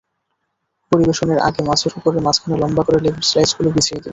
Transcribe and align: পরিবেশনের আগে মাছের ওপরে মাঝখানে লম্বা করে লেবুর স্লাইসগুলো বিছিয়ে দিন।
পরিবেশনের 0.91 1.39
আগে 1.47 1.61
মাছের 1.63 1.91
ওপরে 1.97 2.17
মাঝখানে 2.25 2.55
লম্বা 2.61 2.83
করে 2.83 2.99
লেবুর 3.03 3.25
স্লাইসগুলো 3.29 3.69
বিছিয়ে 3.75 3.99
দিন। 3.99 4.09